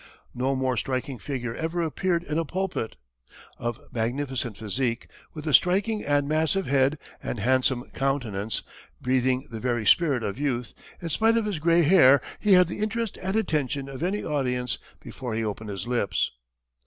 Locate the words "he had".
12.39-12.65